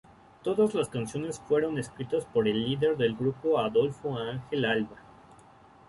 Todas 0.41 0.73
las 0.73 0.89
canciones 0.89 1.39
fueron 1.39 1.77
escritas 1.77 2.25
por 2.25 2.47
el 2.47 2.59
líder 2.65 2.97
del 2.97 3.15
grupo 3.15 3.59
Adolfo 3.59 4.17
Ángel 4.17 4.65
Alba. 4.65 4.95